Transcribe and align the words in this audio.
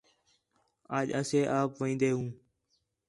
اَڄ 0.95 1.07
اَسے 1.19 1.41
آپ 1.59 1.69
وین٘دے 1.81 2.09
ہوں 2.15 2.29